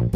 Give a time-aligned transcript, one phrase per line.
[0.00, 0.06] は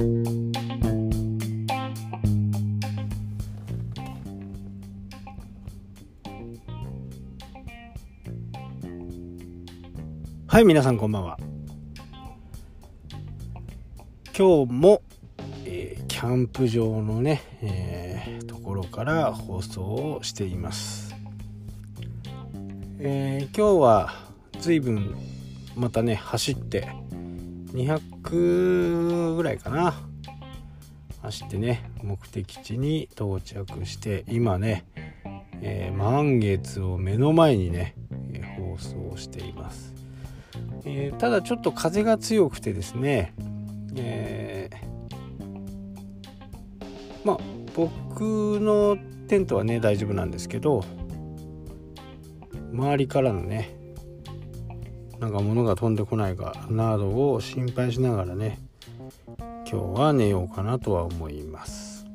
[10.60, 11.37] い皆さんこんばんは。
[14.37, 15.03] 今日も、
[15.67, 21.14] えー、キャンプ場のね、えー、ところから放送をしています、
[22.98, 24.14] えー、今日は
[24.60, 25.14] 随分
[25.77, 26.88] またね走って
[27.75, 29.95] 200ぐらいかな。
[31.23, 34.84] 走ってね目的地に到着して今ね、
[35.62, 37.95] え満月を目の前にね
[38.32, 39.95] え放送しています。
[40.84, 43.32] えー、ただちょっと風が強くてですね、
[43.96, 47.38] えー、まあ
[47.74, 48.98] 僕の
[49.29, 50.84] テントはね大丈夫なんですけど
[52.73, 53.74] 周りからのね
[55.18, 58.59] なんか物が飛んでこないかなどを心配しながらね
[59.38, 62.07] 今日は寝ようかなとは思います、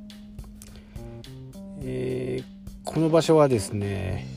[1.81, 2.45] えー、
[2.83, 4.27] この場所はですね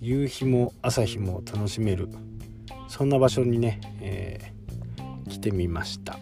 [0.00, 2.08] 夕日も朝日も楽しめる
[2.88, 6.18] そんな場所にね、えー、来てみました。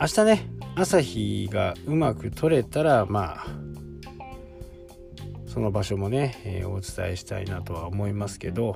[0.00, 3.46] 明日ね朝日がうまく撮れたらまあ
[5.54, 8.74] その場所もね、えー、お伝えしたいなとは思いますけど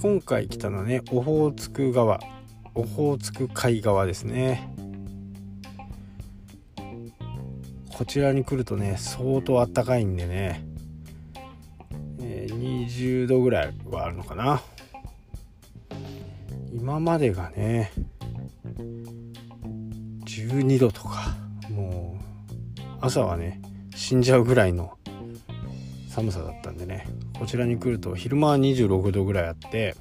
[0.00, 2.20] 今回来たのはねオホーツク川
[2.76, 4.72] オホーツク海側ですね。
[7.92, 10.64] こちらに来るとね相当あったかいんでね
[12.18, 14.62] 20度ぐらいはあるのかな。
[16.72, 17.90] 今までがね
[20.26, 21.31] 12度とか。
[23.02, 23.60] 朝はね
[23.96, 24.96] 死んじゃうぐらいの
[26.08, 29.96] 寒さだったんでねこちらに来ると昼間は26度ぐらいあって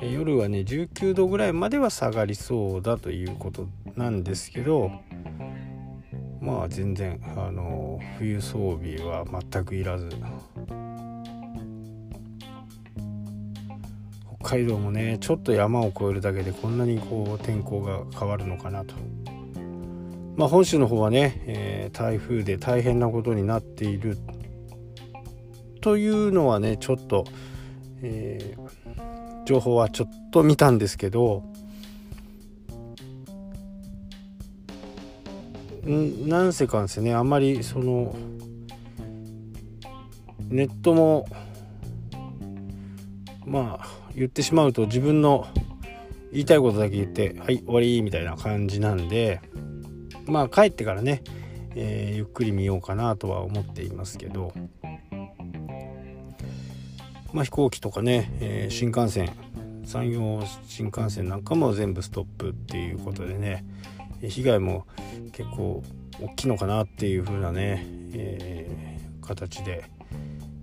[0.00, 4.90] 夜はね19度ぐらいまでは下がりそうだということなんですけど
[6.40, 10.08] まあ全然あの冬装備は全くいらず
[14.40, 18.94] 北海道もねちょっと山を越えるだけでこんなにこう天候が変わるのかなと。
[20.38, 24.16] まあ、本州の方はね、えー、台風で大変なことになっている。
[25.80, 27.24] というのはねちょっと、
[28.02, 31.42] えー、情報はちょっと見たんですけど
[35.88, 38.14] んなんせかんですねあんまりその
[40.48, 41.26] ネットも
[43.44, 45.46] まあ言ってしまうと自分の
[46.32, 49.40] 言いたいことだけ言ってはい終わりみたいな感じなんで
[50.28, 51.22] まあ帰ってからね、
[51.74, 54.52] えー、ゆっくり見ようかなとは思っていますけど。
[57.32, 59.30] まあ飛行機とかね、えー、新幹線
[59.84, 63.64] 山陽新幹線なんかも全部ストップっていうことでね
[64.22, 64.86] 被害も
[65.32, 65.82] 結構
[66.20, 69.84] 大きいのかなっていう風なね、えー、形で。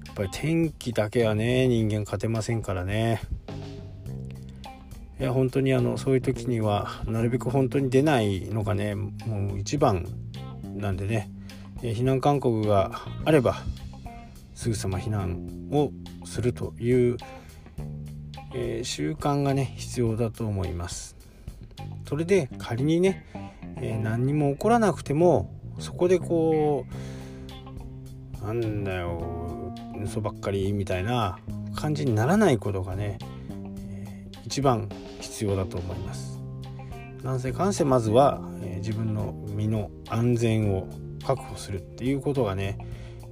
[0.05, 3.21] やっぱり天気だけはね人間勝てませんからね。
[5.19, 10.05] いや本当にあのそういう時にはなるべく本当に出ないのがねもう一番
[10.75, 11.31] なんでね。
[11.81, 13.57] 避難勧告があれば
[14.55, 15.91] すぐさま避難を
[16.25, 17.17] するという、
[18.53, 21.15] えー、習慣がね必要だと思います。
[22.07, 23.25] それで仮にね、
[23.77, 26.85] えー、何にも起こらなくてもそこでこ
[28.41, 31.39] うなんだよ嘘ばっかりみたいな
[31.75, 33.17] 感じにならないことがね
[34.45, 34.87] 一番
[35.19, 36.39] 必要だと思います。
[37.23, 40.87] なんせかんせまずは、え、自分の身の安全を
[41.25, 42.77] 確保するっていうことがね、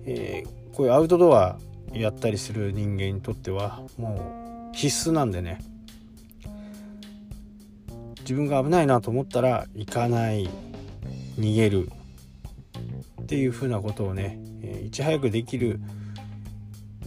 [0.06, 1.60] えー、こういうアウトドア
[1.94, 5.60] やったりする人間にとってはもう必須なんでね。
[8.22, 10.50] 自分が危ないなと思ったら行かない
[11.38, 11.92] 逃げる
[13.22, 15.80] っていうふうなことをね、え、いち早くできる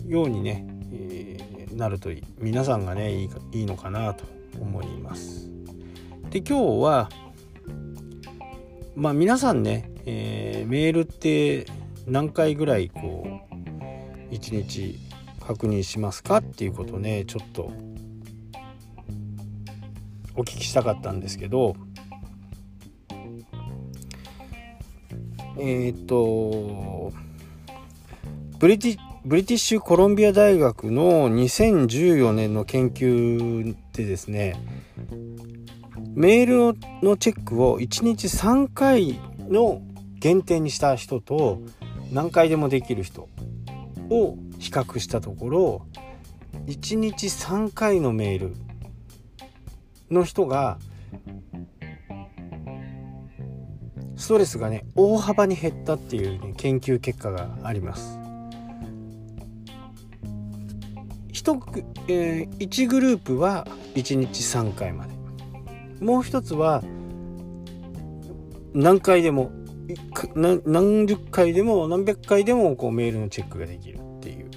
[0.07, 0.67] ようにね
[1.77, 4.25] なると皆さんがねいいいいのかなと
[4.59, 5.51] 思います。
[6.31, 7.09] で今日は
[8.95, 11.67] まあ皆さんね、えー、メールって
[12.07, 13.43] 何回ぐらいこ
[14.31, 14.99] う1日
[15.41, 17.71] 確認しますかっていうことをねちょっと
[20.35, 21.77] お聞きしたかったんですけど
[25.59, 27.13] えっ、ー、と
[28.59, 34.55] ブリティブリティッシュコロンビア大学の2014年の研究でですね
[36.15, 39.19] メールのチェックを1日3回
[39.49, 39.83] の
[40.21, 41.59] 限定にした人と
[42.13, 43.29] 何回でもできる人
[44.11, 45.87] を比較したところ
[46.67, 48.55] 1日3回のメール
[50.09, 50.79] の人が
[54.15, 58.26] ストレスがね大幅に減ったっていう、ね、研究結果があります。
[61.53, 65.15] 1, えー、1グループは1日3回まで
[66.01, 66.83] もう一つは
[68.75, 69.53] 何回でも
[70.35, 74.51] 何十回でも何百回でもこうメールのチェックができるっていう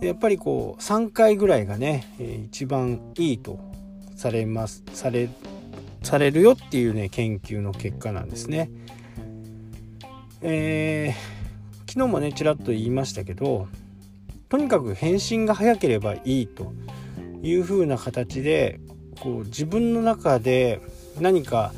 [0.00, 3.58] やっぱりこう3回ぐらいがね、えー、一番いいと
[4.14, 5.28] されますされ
[6.02, 8.70] されるよっていうね研究の結果なんですね。
[10.40, 13.66] えー、昨日もねちらっと言いましたけど
[14.48, 16.72] とにかく返信が早ければいいと
[17.42, 18.80] いうふうな形で
[19.20, 20.80] こう自分の中で
[21.20, 21.72] 何か、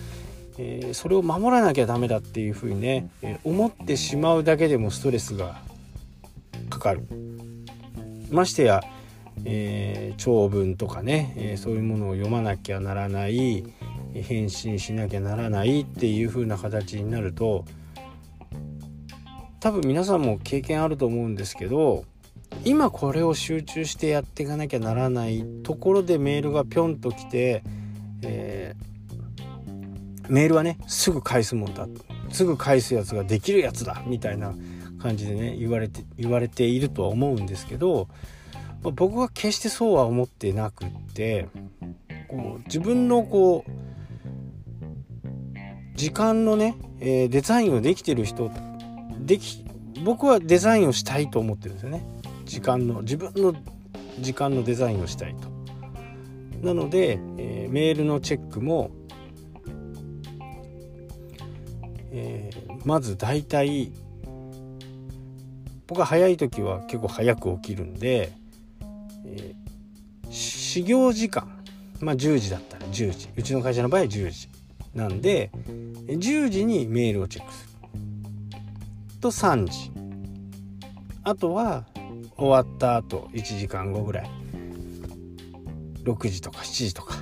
[0.59, 5.61] えー、それを守らなきゃダメだっていうふうにね、えー、思ってしまうだけでもストレスが
[6.69, 7.03] かかる。
[8.31, 8.83] ましてや、
[9.45, 13.65] えー、長文とかね、えそういうものを読まなきゃならない
[14.15, 17.65] 返信しなきゃならないっていう風な形になると
[19.61, 22.05] 多分皆さんも経験あると思うんですけど
[22.65, 27.63] 今これを集中してやっていかなきゃならないところでメールがぴょんと来て、
[28.23, 31.89] えー、メールはねすぐ返すもんだ
[32.31, 34.55] すぐ返すやつができるやつだみたいな
[35.01, 38.09] 感じでね言われて言われているとは思うんですけど、
[38.83, 41.49] まあ、僕は決してそうは思ってなくって
[42.29, 43.71] こう自分のこう
[45.97, 48.51] 時間のね、えー、デザインをできてる人
[49.21, 49.65] でき
[50.05, 52.20] 僕はデザインをしたいと思ってるんですよね。
[52.51, 53.55] 時間の自分の
[54.19, 55.49] 時間のデザインをしたいと。
[56.67, 58.91] なので、えー、メールのチェックも、
[62.11, 63.93] えー、まず大体
[65.87, 68.33] 僕は早い時は結構早く起きるんで、
[69.27, 71.63] えー、始業時間
[72.01, 74.49] まあ10時だったら10時うちの会社の場合は10時
[74.93, 75.53] なんで
[76.09, 77.71] 10時にメールをチェックする
[79.21, 79.93] と3時
[81.23, 81.85] あとは
[82.41, 84.31] 終わった後1時間後ぐらい
[86.05, 87.17] 6時とか7時とか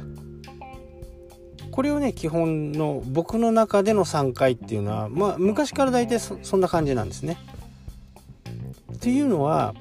[1.72, 7.36] これをね基本の僕の中での3回っていうのはまあ昔から大体そんな感じなんですね。
[8.92, 9.74] っていうのは、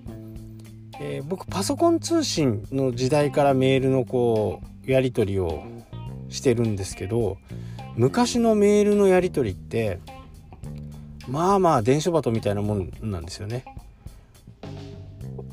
[1.00, 5.64] えー、僕パソコン通信の時代からメールのこうやり取りを
[6.30, 7.38] してるんですけど
[7.96, 10.00] 昔のメールのやり取りって
[11.28, 13.66] まあまあ電書バトみたいなもんなんですよね。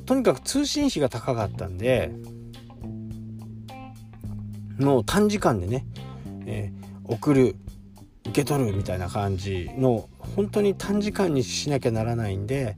[0.06, 2.12] とにかく通信費が高かったんで
[4.78, 5.86] もう短時間でね、
[6.46, 7.56] えー、送る
[8.26, 12.76] 受け取るみたいな感じの本当に短時間にしなきゃならないんで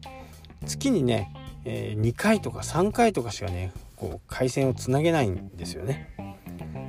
[0.67, 1.33] 月にね、
[1.65, 6.15] えー、2回とか3回とかしかねこう回線をつなげないんですよね。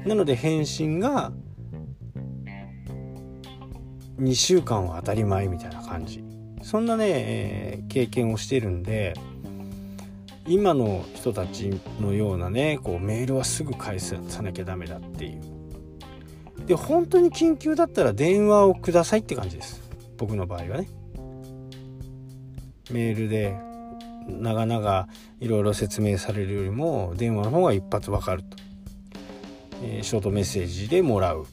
[0.05, 1.31] なので返信が
[4.19, 6.23] 2週間は当たり前みたいな感じ
[6.63, 9.13] そんなね、えー、経験をしてるんで
[10.47, 15.41] 今の人たちのようなねこうメールはすぐ返さなきゃダメだっていう。
[16.65, 19.81] で本当に緊急だったら電話をくださいって感じです。
[20.17, 20.88] 僕の場合はね。
[22.91, 23.55] メールで
[24.27, 25.07] 長々
[25.39, 28.57] いろいろ説明されるよりも電話の方が一発わかると、
[29.83, 31.45] えー、ショートメッセージでもらう。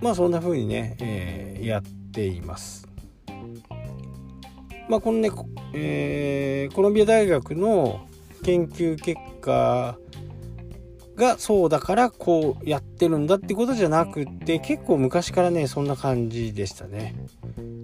[0.00, 2.87] まあそんな風にね、えー、やっています。
[4.88, 5.30] まあ、このね、
[5.74, 8.06] えー、コロンビア大学の
[8.42, 9.98] 研究結果
[11.14, 17.14] がそうだからこうやってるんだってことじゃなくて結構昔からねそんな感じでしたね。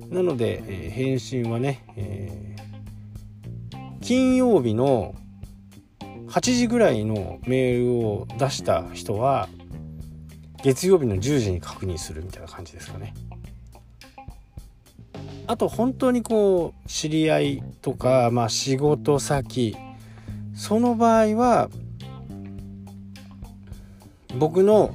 [0.09, 5.15] なので、えー、返信はね、えー、金曜日の
[6.29, 9.49] 8時ぐらいのメールを出した人は
[10.63, 13.13] 月曜日の10時に確認するみたいな感じですかね。
[15.47, 19.77] あと本当にこう知り合いとか、まあ、仕事先
[20.55, 21.69] その場合は
[24.39, 24.95] 僕の、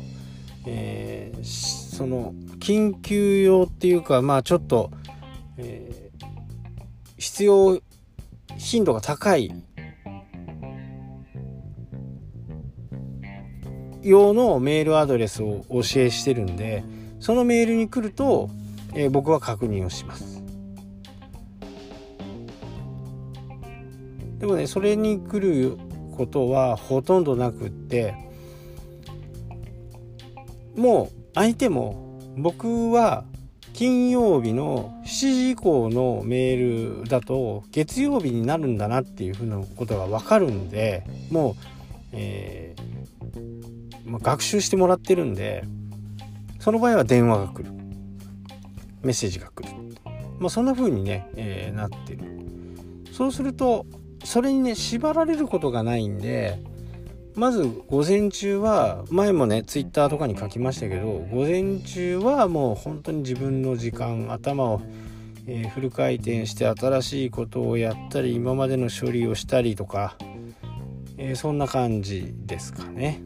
[0.65, 4.91] えー、その緊急用っていうかまあちょっと、
[5.58, 6.25] えー、
[7.18, 7.79] 必要
[8.58, 9.53] 頻度が高い
[14.01, 16.84] 用のメールアドレスを教えしてるんで
[17.20, 18.50] そのメールに来ると、
[18.94, 20.38] えー、僕は確認をします。
[24.50, 25.77] もねそれに来る
[26.15, 28.15] ことはほとんどなくって
[30.75, 33.25] もう相手も僕は
[33.74, 41.56] 金曜日の7時以降のメールだと月曜日になるんだなっていうふうなことが分かるんでもう、
[42.12, 45.63] えー、まあ、学習してもらってるんで
[46.60, 47.79] その場合は電話が来る。
[49.01, 49.70] メッセージが来る、
[50.39, 52.24] まあ、そんな風にね、えー、なってる。
[53.13, 53.86] そうすると
[54.24, 56.60] それにね縛られることがないんで
[57.36, 64.82] まず午前中は前もねツイッターとかに書きましたけど午前中はもう本当に自分の時間頭を、
[65.48, 70.18] えー、フル回転して新しいことをやったり今までの処理をしたりとか、
[71.18, 73.22] えー、そんな感じですかね。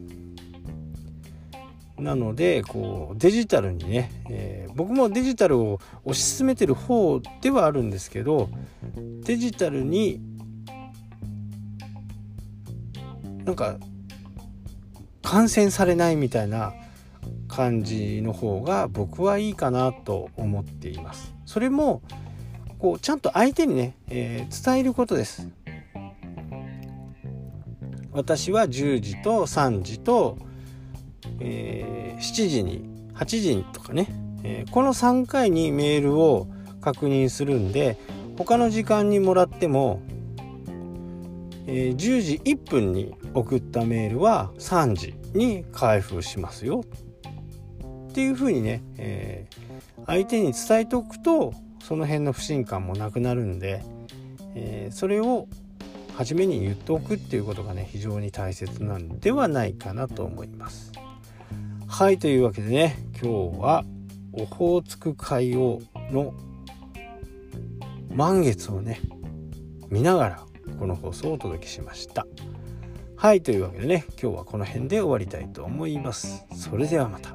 [1.98, 8.48] なのでこうデジタルにね、えー、僕もデジタルを推し進めてる方ではあるんですけど
[9.22, 10.20] デジタルに
[13.44, 13.76] なんか
[15.22, 16.72] 感染されないみたいな
[17.48, 21.34] 感じの方が僕はいいかなと思っています。
[21.44, 22.02] それも
[22.78, 25.48] こうちゃんと相手にね、えー、伝えることです。
[28.12, 30.38] 私は10時と3時と、
[31.40, 34.08] えー、7時に8時にとかね、
[34.42, 36.46] えー、この3回にメールを
[36.80, 37.98] 確認するんで
[38.38, 40.00] 他の時間にもらっても
[41.66, 46.84] えー、10時1分に送ったメールは3時に開封しますよ
[48.08, 53.82] っていうふうにね、えー、相手に伝えておくとその辺の不信感もなくなるんで、
[54.54, 55.48] えー、それを
[56.16, 60.92] 初めに言っておくっていうことがね非常に大切なんではないかなと思います。
[61.88, 63.84] はいというわけでね今日は
[64.32, 66.34] オホーツク海洋の
[68.12, 69.00] 満月をね
[69.90, 70.46] 見ながら
[70.78, 72.26] この放送をお届けしました
[73.24, 76.44] はいというわけでね今日はこの辺で終わりたいと思います。
[76.54, 77.34] それではまた。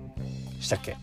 [0.59, 0.95] したっけ？